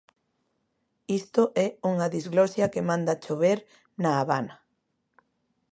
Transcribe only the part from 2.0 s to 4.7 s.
diglosia que manda chover na Habana.